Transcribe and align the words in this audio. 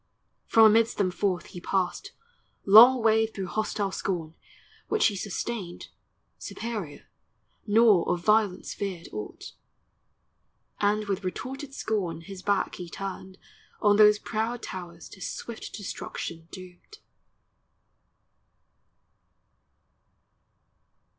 From 0.47 0.65
amidst 0.65 0.97
them 0.97 1.11
forth 1.11 1.45
he 1.45 1.61
passed, 1.61 2.11
Long 2.65 3.03
way 3.03 3.27
through 3.27 3.45
hostile 3.45 3.91
scorn, 3.91 4.33
which 4.87 5.05
he 5.05 5.15
sustained 5.15 5.89
Superior, 6.39 7.05
nor 7.67 8.09
of 8.11 8.21
violence 8.25 8.73
feared 8.73 9.09
aught; 9.13 9.51
And 10.79 11.05
with 11.07 11.23
retorted 11.23 11.75
scorn 11.75 12.21
his 12.21 12.41
back 12.41 12.73
he 12.77 12.89
turned 12.89 13.37
On 13.79 13.97
those 13.97 14.17
proud 14.17 14.63
towers 14.63 15.07
to 15.09 15.21
swift 15.21 15.71
destruction 15.73 16.47
doomed. 16.49 16.97